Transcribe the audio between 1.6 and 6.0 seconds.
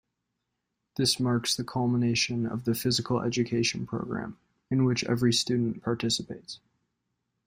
culmination of the Physical Education Program, in which every student